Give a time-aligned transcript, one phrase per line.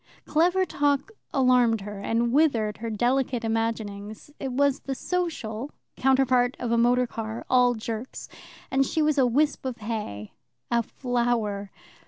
[0.25, 6.71] Clever talk alarmed her, and withered her delicate imaginings; it was the social; counterpart of
[6.71, 8.27] a motorcar, all jerks,
[8.71, 10.33] and she was a wisp of hay,
[10.71, 11.69] a flower.